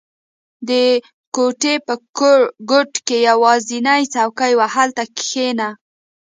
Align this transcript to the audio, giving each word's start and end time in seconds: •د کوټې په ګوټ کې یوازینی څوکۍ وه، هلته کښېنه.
•د 0.69 0.71
کوټې 1.35 1.75
په 1.85 1.93
ګوټ 2.69 2.91
کې 3.07 3.17
یوازینی 3.29 4.01
څوکۍ 4.13 4.51
وه، 4.57 4.67
هلته 4.75 5.03
کښېنه. 5.17 5.69